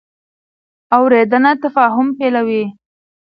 اورېدنه 0.95 1.51
تفاهم 1.63 2.07
پیلوي. 2.17 2.63